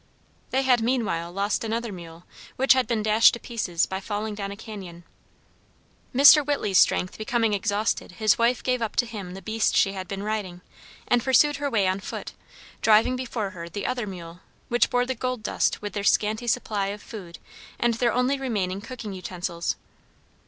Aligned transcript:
They 0.49 0.63
had 0.63 0.81
meanwhile 0.81 1.31
lost 1.31 1.63
another 1.63 1.91
mule 1.91 2.23
which 2.55 2.73
had 2.73 2.87
been 2.87 3.03
dashed 3.03 3.35
to 3.35 3.39
pieces 3.39 3.85
by 3.85 3.99
falling 3.99 4.33
down 4.33 4.51
a 4.51 4.55
cañon. 4.55 5.03
Mr. 6.11 6.43
Whitley's 6.43 6.79
strength 6.79 7.19
becoming 7.19 7.53
exhausted 7.53 8.13
his 8.13 8.35
wife 8.35 8.63
gave 8.63 8.81
up 8.81 8.95
to 8.95 9.05
him 9.05 9.35
the 9.35 9.43
beast 9.43 9.75
she 9.75 9.93
had 9.93 10.07
been 10.07 10.23
riding, 10.23 10.61
and 11.07 11.23
pursued 11.23 11.57
her 11.57 11.69
way 11.69 11.85
on 11.87 11.99
foot, 11.99 12.33
driving 12.81 13.15
before 13.15 13.51
her 13.51 13.69
the 13.69 13.85
other 13.85 14.07
mule, 14.07 14.39
which 14.69 14.89
bore 14.89 15.05
the 15.05 15.13
gold 15.13 15.43
dust 15.43 15.83
with 15.83 15.93
their 15.93 16.03
scanty 16.03 16.47
supply 16.47 16.87
of 16.87 17.03
food 17.03 17.37
and 17.77 17.93
their 17.93 18.11
only 18.11 18.39
remaining 18.39 18.81
cooking 18.81 19.13
utensils. 19.13 19.75